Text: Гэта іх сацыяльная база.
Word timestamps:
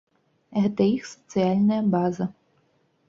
Гэта 0.63 0.87
іх 0.95 1.05
сацыяльная 1.11 1.81
база. 1.97 2.31